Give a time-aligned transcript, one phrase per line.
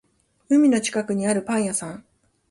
[0.49, 2.03] 海の近くにあるパン屋さん